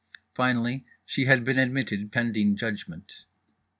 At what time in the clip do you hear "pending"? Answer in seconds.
2.11-2.55